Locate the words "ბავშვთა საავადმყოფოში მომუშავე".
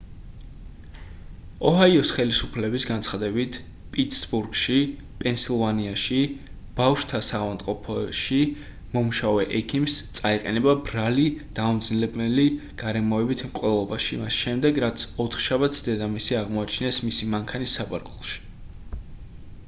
6.79-9.45